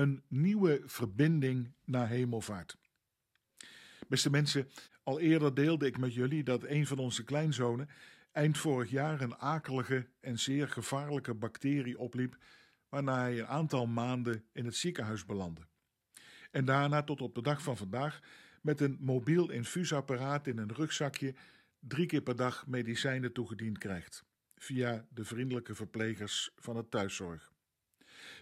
Een 0.00 0.22
nieuwe 0.28 0.82
verbinding 0.84 1.72
naar 1.84 2.08
hemelvaart. 2.08 2.78
Beste 4.08 4.30
mensen, 4.30 4.68
al 5.02 5.20
eerder 5.20 5.54
deelde 5.54 5.86
ik 5.86 5.98
met 5.98 6.14
jullie 6.14 6.42
dat 6.42 6.64
een 6.64 6.86
van 6.86 6.98
onze 6.98 7.24
kleinzonen 7.24 7.88
eind 8.32 8.58
vorig 8.58 8.90
jaar 8.90 9.20
een 9.20 9.36
akelige 9.36 10.06
en 10.20 10.38
zeer 10.38 10.68
gevaarlijke 10.68 11.34
bacterie 11.34 11.98
opliep, 11.98 12.36
waarna 12.88 13.20
hij 13.20 13.38
een 13.38 13.46
aantal 13.46 13.86
maanden 13.86 14.44
in 14.52 14.64
het 14.64 14.76
ziekenhuis 14.76 15.24
belandde. 15.24 15.62
En 16.50 16.64
daarna 16.64 17.02
tot 17.02 17.20
op 17.20 17.34
de 17.34 17.42
dag 17.42 17.62
van 17.62 17.76
vandaag 17.76 18.20
met 18.62 18.80
een 18.80 18.96
mobiel 19.00 19.50
infuusapparaat 19.50 20.46
in 20.46 20.58
een 20.58 20.74
rugzakje 20.74 21.34
drie 21.78 22.06
keer 22.06 22.22
per 22.22 22.36
dag 22.36 22.66
medicijnen 22.66 23.32
toegediend 23.32 23.78
krijgt, 23.78 24.24
via 24.56 25.06
de 25.08 25.24
vriendelijke 25.24 25.74
verplegers 25.74 26.50
van 26.56 26.76
het 26.76 26.90
thuiszorg. 26.90 27.52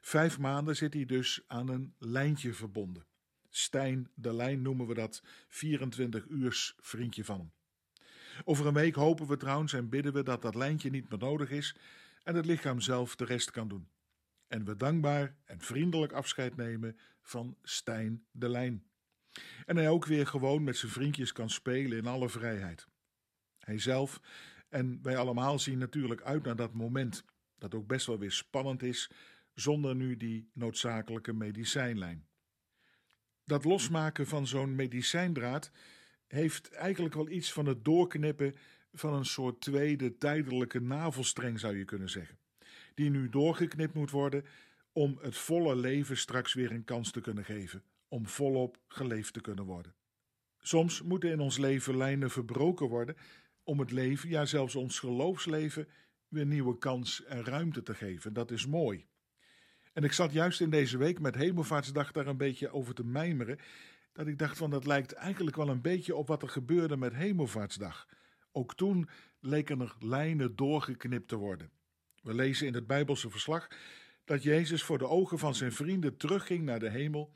Vijf 0.00 0.38
maanden 0.38 0.76
zit 0.76 0.94
hij 0.94 1.04
dus 1.04 1.42
aan 1.46 1.68
een 1.68 1.94
lijntje 1.98 2.52
verbonden. 2.52 3.06
Stijn 3.50 4.10
de 4.14 4.34
Lijn 4.34 4.62
noemen 4.62 4.86
we 4.86 4.94
dat, 4.94 5.22
24 5.48 6.26
uurs 6.28 6.74
vriendje 6.80 7.24
van 7.24 7.38
hem. 7.38 7.52
Over 8.44 8.66
een 8.66 8.74
week 8.74 8.94
hopen 8.94 9.26
we 9.26 9.36
trouwens 9.36 9.72
en 9.72 9.88
bidden 9.88 10.12
we 10.12 10.22
dat 10.22 10.42
dat 10.42 10.54
lijntje 10.54 10.90
niet 10.90 11.10
meer 11.10 11.18
nodig 11.18 11.50
is 11.50 11.76
en 12.22 12.34
het 12.34 12.46
lichaam 12.46 12.80
zelf 12.80 13.16
de 13.16 13.24
rest 13.24 13.50
kan 13.50 13.68
doen. 13.68 13.88
En 14.48 14.64
we 14.64 14.76
dankbaar 14.76 15.36
en 15.44 15.60
vriendelijk 15.60 16.12
afscheid 16.12 16.56
nemen 16.56 16.98
van 17.22 17.56
Stijn 17.62 18.26
de 18.30 18.48
Lijn. 18.48 18.86
En 19.64 19.76
hij 19.76 19.88
ook 19.88 20.06
weer 20.06 20.26
gewoon 20.26 20.64
met 20.64 20.76
zijn 20.76 20.92
vriendjes 20.92 21.32
kan 21.32 21.50
spelen 21.50 21.98
in 21.98 22.06
alle 22.06 22.28
vrijheid. 22.28 22.88
Hij 23.58 23.78
zelf 23.78 24.20
en 24.68 24.98
wij 25.02 25.16
allemaal 25.16 25.58
zien 25.58 25.78
natuurlijk 25.78 26.22
uit 26.22 26.44
naar 26.44 26.56
dat 26.56 26.72
moment, 26.72 27.24
dat 27.58 27.74
ook 27.74 27.86
best 27.86 28.06
wel 28.06 28.18
weer 28.18 28.32
spannend 28.32 28.82
is, 28.82 29.10
zonder 29.56 29.94
nu 29.94 30.16
die 30.16 30.50
noodzakelijke 30.52 31.32
medicijnlijn. 31.32 32.26
Dat 33.44 33.64
losmaken 33.64 34.26
van 34.26 34.46
zo'n 34.46 34.74
medicijndraad 34.74 35.70
heeft 36.26 36.70
eigenlijk 36.72 37.14
wel 37.14 37.28
iets 37.28 37.52
van 37.52 37.66
het 37.66 37.84
doorknippen 37.84 38.54
van 38.92 39.14
een 39.14 39.24
soort 39.24 39.60
tweede 39.60 40.16
tijdelijke 40.16 40.80
navelstreng, 40.80 41.60
zou 41.60 41.78
je 41.78 41.84
kunnen 41.84 42.10
zeggen. 42.10 42.38
Die 42.94 43.10
nu 43.10 43.28
doorgeknipt 43.28 43.94
moet 43.94 44.10
worden 44.10 44.44
om 44.92 45.18
het 45.20 45.36
volle 45.36 45.76
leven 45.76 46.16
straks 46.16 46.54
weer 46.54 46.70
een 46.70 46.84
kans 46.84 47.10
te 47.10 47.20
kunnen 47.20 47.44
geven, 47.44 47.82
om 48.08 48.26
volop 48.26 48.78
geleefd 48.88 49.32
te 49.32 49.40
kunnen 49.40 49.64
worden. 49.64 49.94
Soms 50.58 51.02
moeten 51.02 51.30
in 51.30 51.40
ons 51.40 51.58
leven 51.58 51.96
lijnen 51.96 52.30
verbroken 52.30 52.88
worden 52.88 53.16
om 53.62 53.78
het 53.78 53.90
leven, 53.90 54.28
ja 54.28 54.44
zelfs 54.44 54.74
ons 54.74 54.98
geloofsleven, 54.98 55.88
weer 56.28 56.46
nieuwe 56.46 56.78
kans 56.78 57.24
en 57.24 57.44
ruimte 57.44 57.82
te 57.82 57.94
geven. 57.94 58.32
Dat 58.32 58.50
is 58.50 58.66
mooi. 58.66 59.06
En 59.96 60.04
ik 60.04 60.12
zat 60.12 60.32
juist 60.32 60.60
in 60.60 60.70
deze 60.70 60.98
week 60.98 61.20
met 61.20 61.34
Hemelvaartsdag 61.34 62.12
daar 62.12 62.26
een 62.26 62.36
beetje 62.36 62.72
over 62.72 62.94
te 62.94 63.04
mijmeren. 63.04 63.58
Dat 64.12 64.26
ik 64.26 64.38
dacht 64.38 64.56
van 64.56 64.70
dat 64.70 64.86
lijkt 64.86 65.12
eigenlijk 65.12 65.56
wel 65.56 65.68
een 65.68 65.80
beetje 65.80 66.16
op 66.16 66.26
wat 66.28 66.42
er 66.42 66.48
gebeurde 66.48 66.96
met 66.96 67.14
Hemelvaartsdag. 67.14 68.06
Ook 68.52 68.74
toen 68.74 69.08
leken 69.40 69.80
er 69.80 69.96
lijnen 70.00 70.56
doorgeknipt 70.56 71.28
te 71.28 71.36
worden. 71.36 71.70
We 72.22 72.34
lezen 72.34 72.66
in 72.66 72.74
het 72.74 72.86
Bijbelse 72.86 73.30
verslag 73.30 73.68
dat 74.24 74.42
Jezus 74.42 74.82
voor 74.82 74.98
de 74.98 75.08
ogen 75.08 75.38
van 75.38 75.54
zijn 75.54 75.72
vrienden 75.72 76.16
terugging 76.16 76.64
naar 76.64 76.80
de 76.80 76.90
hemel 76.90 77.32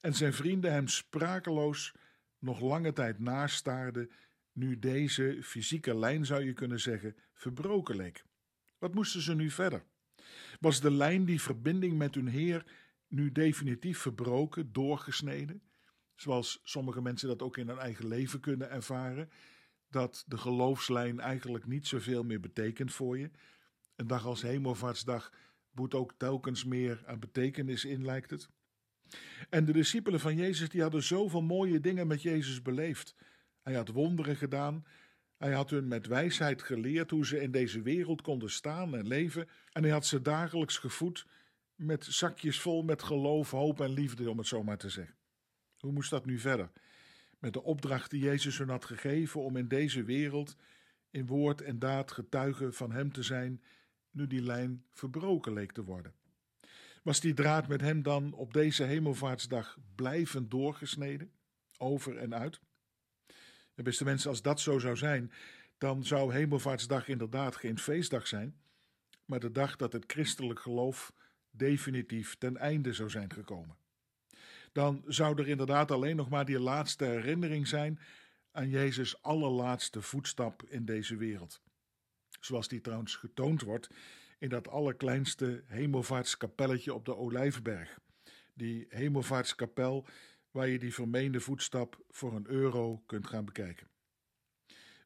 en 0.00 0.14
zijn 0.14 0.32
vrienden 0.32 0.72
hem 0.72 0.88
sprakeloos 0.88 1.94
nog 2.38 2.60
lange 2.60 2.92
tijd 2.92 3.18
nastaarden, 3.18 4.10
nu 4.52 4.78
deze 4.78 5.38
fysieke 5.42 5.98
lijn, 5.98 6.26
zou 6.26 6.44
je 6.44 6.52
kunnen 6.52 6.80
zeggen, 6.80 7.16
verbroken 7.32 7.96
leek. 7.96 8.24
Wat 8.78 8.94
moesten 8.94 9.20
ze 9.20 9.34
nu 9.34 9.50
verder? 9.50 9.84
Was 10.62 10.80
de 10.80 10.90
lijn, 10.90 11.24
die 11.24 11.40
verbinding 11.40 11.98
met 11.98 12.14
hun 12.14 12.26
Heer, 12.26 12.64
nu 13.08 13.32
definitief 13.32 13.98
verbroken, 13.98 14.72
doorgesneden? 14.72 15.62
Zoals 16.14 16.60
sommige 16.64 17.02
mensen 17.02 17.28
dat 17.28 17.42
ook 17.42 17.56
in 17.56 17.68
hun 17.68 17.78
eigen 17.78 18.06
leven 18.06 18.40
kunnen 18.40 18.70
ervaren, 18.70 19.30
dat 19.90 20.24
de 20.26 20.38
geloofslijn 20.38 21.20
eigenlijk 21.20 21.66
niet 21.66 21.86
zoveel 21.86 22.22
meer 22.22 22.40
betekent 22.40 22.92
voor 22.92 23.18
je. 23.18 23.30
Een 23.96 24.06
dag 24.06 24.26
als 24.26 24.42
Hemelvaartsdag 24.42 25.32
boet 25.70 25.94
ook 25.94 26.12
telkens 26.16 26.64
meer 26.64 27.02
aan 27.06 27.18
betekenis 27.18 27.84
in, 27.84 28.04
lijkt 28.04 28.30
het. 28.30 28.48
En 29.50 29.64
de 29.64 29.72
discipelen 29.72 30.20
van 30.20 30.36
Jezus 30.36 30.68
die 30.68 30.82
hadden 30.82 31.02
zoveel 31.02 31.42
mooie 31.42 31.80
dingen 31.80 32.06
met 32.06 32.22
Jezus 32.22 32.62
beleefd. 32.62 33.14
Hij 33.62 33.74
had 33.74 33.88
wonderen 33.88 34.36
gedaan, 34.36 34.84
hij 35.42 35.52
had 35.52 35.70
hun 35.70 35.88
met 35.88 36.06
wijsheid 36.06 36.62
geleerd 36.62 37.10
hoe 37.10 37.26
ze 37.26 37.40
in 37.40 37.50
deze 37.50 37.82
wereld 37.82 38.22
konden 38.22 38.50
staan 38.50 38.96
en 38.96 39.06
leven, 39.06 39.48
en 39.72 39.82
hij 39.82 39.92
had 39.92 40.06
ze 40.06 40.22
dagelijks 40.22 40.78
gevoed 40.78 41.26
met 41.74 42.04
zakjes 42.04 42.60
vol 42.60 42.82
met 42.82 43.02
geloof, 43.02 43.50
hoop 43.50 43.80
en 43.80 43.92
liefde, 43.92 44.30
om 44.30 44.38
het 44.38 44.46
zo 44.46 44.62
maar 44.62 44.78
te 44.78 44.88
zeggen. 44.88 45.14
Hoe 45.78 45.92
moest 45.92 46.10
dat 46.10 46.26
nu 46.26 46.38
verder? 46.38 46.70
Met 47.38 47.52
de 47.52 47.62
opdracht 47.62 48.10
die 48.10 48.22
Jezus 48.22 48.58
hun 48.58 48.68
had 48.68 48.84
gegeven 48.84 49.40
om 49.40 49.56
in 49.56 49.68
deze 49.68 50.04
wereld 50.04 50.56
in 51.10 51.26
woord 51.26 51.60
en 51.60 51.78
daad 51.78 52.12
getuige 52.12 52.72
van 52.72 52.92
Hem 52.92 53.12
te 53.12 53.22
zijn, 53.22 53.62
nu 54.10 54.26
die 54.26 54.42
lijn 54.42 54.84
verbroken 54.92 55.52
leek 55.52 55.72
te 55.72 55.84
worden. 55.84 56.14
Was 57.02 57.20
die 57.20 57.34
draad 57.34 57.68
met 57.68 57.80
Hem 57.80 58.02
dan 58.02 58.32
op 58.32 58.52
deze 58.52 58.84
hemelvaartsdag 58.84 59.78
blijvend 59.94 60.50
doorgesneden, 60.50 61.32
over 61.78 62.16
en 62.16 62.34
uit? 62.34 62.60
Beste 63.74 64.04
mensen, 64.04 64.30
als 64.30 64.42
dat 64.42 64.60
zo 64.60 64.78
zou 64.78 64.96
zijn, 64.96 65.32
dan 65.78 66.04
zou 66.04 66.32
Hemelvaartsdag 66.32 67.08
inderdaad 67.08 67.56
geen 67.56 67.78
feestdag 67.78 68.26
zijn, 68.26 68.56
maar 69.24 69.40
de 69.40 69.52
dag 69.52 69.76
dat 69.76 69.92
het 69.92 70.04
christelijk 70.06 70.60
geloof 70.60 71.12
definitief 71.50 72.36
ten 72.38 72.56
einde 72.56 72.92
zou 72.92 73.10
zijn 73.10 73.32
gekomen. 73.32 73.76
Dan 74.72 75.02
zou 75.06 75.38
er 75.38 75.48
inderdaad 75.48 75.90
alleen 75.90 76.16
nog 76.16 76.28
maar 76.28 76.44
die 76.44 76.60
laatste 76.60 77.04
herinnering 77.04 77.68
zijn 77.68 77.98
aan 78.50 78.68
Jezus' 78.68 79.22
allerlaatste 79.22 80.02
voetstap 80.02 80.62
in 80.68 80.84
deze 80.84 81.16
wereld. 81.16 81.60
Zoals 82.40 82.68
die 82.68 82.80
trouwens 82.80 83.16
getoond 83.16 83.62
wordt 83.62 83.88
in 84.38 84.48
dat 84.48 84.68
allerkleinste 84.68 85.62
hemelvaartskapelletje 85.66 86.94
op 86.94 87.04
de 87.04 87.16
Olijfberg. 87.16 87.98
Die 88.54 88.86
hemelvaartskapel 88.88 90.06
waar 90.52 90.68
je 90.68 90.78
die 90.78 90.94
vermeende 90.94 91.40
voetstap 91.40 92.04
voor 92.08 92.34
een 92.34 92.46
euro 92.48 93.02
kunt 93.06 93.26
gaan 93.26 93.44
bekijken. 93.44 93.90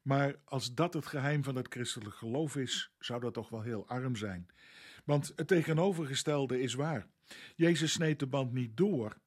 Maar 0.01 0.35
als 0.45 0.73
dat 0.73 0.93
het 0.93 1.05
geheim 1.05 1.43
van 1.43 1.55
het 1.55 1.67
christelijk 1.67 2.15
geloof 2.15 2.55
is, 2.55 2.91
zou 2.99 3.19
dat 3.19 3.33
toch 3.33 3.49
wel 3.49 3.61
heel 3.61 3.87
arm 3.87 4.15
zijn. 4.15 4.47
Want 5.05 5.33
het 5.35 5.47
tegenovergestelde 5.47 6.61
is 6.61 6.73
waar. 6.73 7.07
Jezus 7.55 7.91
sneed 7.91 8.19
de 8.19 8.27
band 8.27 8.53
niet 8.53 8.77
door, 8.77 9.17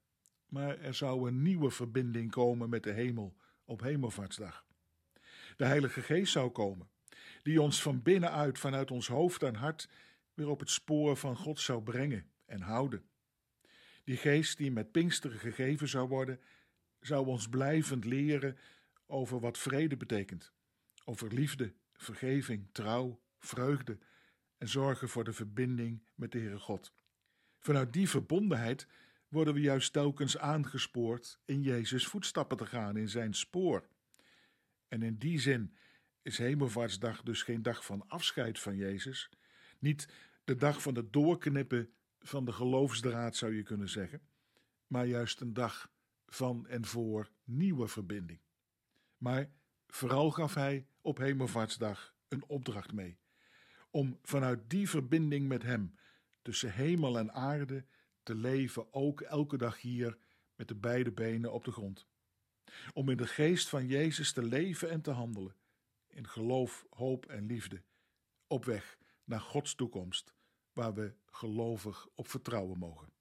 maar 0.47 0.79
er 0.79 0.95
zou 0.95 1.29
een 1.29 1.43
nieuwe 1.43 1.71
verbinding 1.71 2.31
komen 2.31 2.69
met 2.69 2.83
de 2.83 2.93
hemel 2.93 3.37
op 3.65 3.81
Hemelvaartsdag. 3.81 4.65
De 5.57 5.65
Heilige 5.65 6.03
Geest 6.03 6.33
zou 6.33 6.51
komen, 6.51 6.91
die 7.43 7.63
ons 7.63 7.83
van 7.83 8.03
binnenuit, 8.03 8.59
vanuit 8.59 8.91
ons 8.91 9.09
hoofd 9.09 9.43
en 9.43 9.55
hart, 9.55 9.89
weer 10.35 10.49
op 10.49 10.61
het 10.61 10.71
spoor 10.71 11.17
van 11.17 11.37
God 11.37 11.61
zou 11.61 11.83
brengen 11.83 12.31
en 12.45 12.61
houden. 12.61 13.05
Die 14.11 14.19
geest 14.19 14.57
die 14.57 14.71
met 14.71 14.93
Pinksteren 14.93 15.39
gegeven 15.39 15.89
zou 15.89 16.09
worden, 16.09 16.41
zou 17.01 17.27
ons 17.27 17.49
blijvend 17.49 18.05
leren 18.05 18.59
over 19.07 19.41
wat 19.41 19.59
vrede 19.59 19.97
betekent, 19.97 20.53
over 21.05 21.35
liefde, 21.35 21.75
vergeving, 21.93 22.69
trouw, 22.73 23.21
vreugde 23.39 23.99
en 24.59 24.69
zorgen 24.69 25.09
voor 25.09 25.25
de 25.25 25.33
verbinding 25.33 26.03
met 26.15 26.33
de 26.33 26.39
Heere 26.39 26.59
God. 26.59 26.93
Vanuit 27.59 27.93
die 27.93 28.09
verbondenheid 28.09 28.87
worden 29.29 29.55
we 29.55 29.61
juist 29.61 29.93
telkens 29.93 30.39
aangespoord 30.39 31.41
in 31.45 31.63
Jezus' 31.63 32.07
voetstappen 32.07 32.57
te 32.57 32.67
gaan, 32.67 32.97
in 32.97 33.09
zijn 33.09 33.35
spoor. 33.35 33.89
En 34.89 35.03
in 35.03 35.17
die 35.17 35.39
zin 35.39 35.77
is 36.23 36.39
Hemelvaartsdag 36.39 37.23
dus 37.23 37.43
geen 37.43 37.63
dag 37.63 37.85
van 37.85 38.09
afscheid 38.09 38.59
van 38.59 38.77
Jezus, 38.77 39.31
niet 39.79 40.09
de 40.45 40.57
dag 40.57 40.83
van 40.83 40.95
het 40.95 41.13
doorknippen 41.13 41.95
van 42.21 42.45
de 42.45 42.53
geloofsdraad, 42.53 43.37
zou 43.37 43.55
je 43.55 43.63
kunnen 43.63 43.89
zeggen, 43.89 44.23
maar 44.87 45.07
juist 45.07 45.41
een 45.41 45.55
dag 45.55 45.91
van 46.27 46.67
en 46.67 46.85
voor 46.85 47.31
nieuwe 47.45 47.89
verbinding. 47.89 48.41
Maar 49.17 49.51
vooral 49.87 50.31
gaf 50.31 50.55
hij 50.55 50.87
op 51.01 51.19
Hemelvaartsdag 51.19 52.15
een 52.29 52.45
opdracht 52.47 52.93
mee, 52.93 53.19
om 53.91 54.19
vanuit 54.23 54.71
die 54.71 54.89
verbinding 54.89 55.49
met 55.49 55.63
hem 55.63 55.95
tussen 56.43 56.73
hemel 56.73 57.19
en 57.19 57.33
aarde 57.33 57.85
te 58.23 58.35
leven, 58.35 58.93
ook 58.93 59.21
elke 59.21 59.57
dag 59.57 59.81
hier 59.81 60.19
met 60.55 60.69
de 60.69 60.75
beide 60.75 61.13
benen 61.13 61.53
op 61.53 61.65
de 61.65 61.73
grond. 61.73 62.07
Om 62.93 63.09
in 63.09 63.17
de 63.17 63.27
geest 63.27 63.69
van 63.69 63.87
Jezus 63.87 64.33
te 64.33 64.43
leven 64.43 64.91
en 64.91 65.01
te 65.01 65.11
handelen, 65.11 65.57
in 66.07 66.29
geloof, 66.29 66.87
hoop 66.91 67.27
en 67.27 67.47
liefde, 67.47 67.83
op 68.47 68.65
weg 68.65 68.99
naar 69.25 69.41
Gods 69.41 69.75
toekomst 69.75 70.35
waar 70.81 70.95
we 70.95 71.15
gelovig 71.27 72.09
op 72.15 72.29
vertrouwen 72.29 72.79
mogen. 72.79 73.13